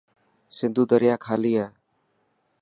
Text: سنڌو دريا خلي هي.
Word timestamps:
سنڌو 0.55 0.83
دريا 0.91 1.15
خلي 1.25 1.53
هي. 1.59 1.67